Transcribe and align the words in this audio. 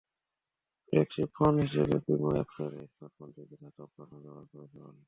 Flagship 0.87 1.29
phone 1.37 1.53
হিসেবে 1.65 1.95
Primo 2.05 2.29
X four 2.41 2.71
স্মার্টফোনটিতে 2.91 3.55
ধাতব 3.61 3.89
কাঠামো 3.89 4.17
ব্যবহার 4.23 4.45
করেছে 4.51 4.77
ওয়ালটন। 4.77 4.99